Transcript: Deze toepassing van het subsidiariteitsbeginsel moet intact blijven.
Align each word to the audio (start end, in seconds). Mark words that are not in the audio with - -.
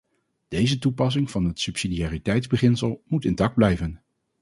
Deze 0.47 0.77
toepassing 0.79 1.31
van 1.31 1.45
het 1.45 1.59
subsidiariteitsbeginsel 1.59 3.01
moet 3.07 3.25
intact 3.25 3.55
blijven. 3.55 4.01